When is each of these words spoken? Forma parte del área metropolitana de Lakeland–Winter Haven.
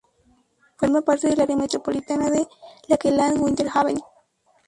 Forma 0.79 1.03
parte 1.03 1.27
del 1.29 1.41
área 1.41 1.55
metropolitana 1.55 2.31
de 2.31 2.47
Lakeland–Winter 2.87 3.67
Haven. 3.71 3.99